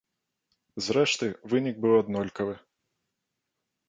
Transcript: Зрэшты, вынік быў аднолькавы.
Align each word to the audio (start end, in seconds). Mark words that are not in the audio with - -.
Зрэшты, 0.85 1.27
вынік 1.53 1.75
быў 1.83 1.93
аднолькавы. 1.97 2.55